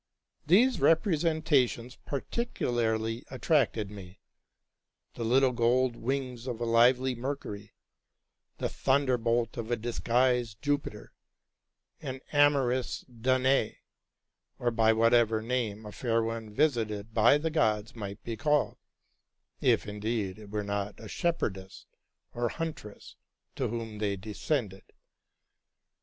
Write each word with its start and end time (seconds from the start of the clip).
These 0.47 0.79
representations 0.81 1.95
particularly 2.07 3.23
attracted 3.29 3.91
me: 3.91 4.19
the 5.13 5.23
little 5.23 5.51
gold 5.51 5.95
wings 5.95 6.47
of 6.47 6.59
a 6.59 6.65
lively 6.65 7.13
Mercury, 7.13 7.75
the 8.57 8.67
thunder 8.67 9.15
bolt 9.19 9.57
of 9.57 9.69
a 9.69 9.75
disguised 9.75 10.59
Jupiter, 10.59 11.13
an 12.01 12.19
amorous 12.33 13.01
Danae, 13.01 13.77
or 14.57 14.71
by 14.71 14.91
what 14.91 15.13
ever 15.13 15.39
name 15.39 15.85
a 15.85 15.91
fair 15.91 16.23
one 16.23 16.49
visited 16.51 17.13
by 17.13 17.37
the 17.37 17.51
gods 17.51 17.95
might 17.95 18.23
be 18.23 18.35
called, 18.35 18.79
if 19.59 19.85
indeed 19.87 20.39
it 20.39 20.49
were 20.49 20.63
not 20.63 20.99
a 20.99 21.07
shepherdess 21.07 21.85
or 22.33 22.49
huntress 22.49 23.17
to 23.55 23.67
whom 23.67 23.99
they 23.99 24.15
descended. 24.15 24.93